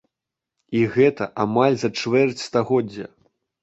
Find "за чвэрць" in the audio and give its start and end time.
1.85-2.45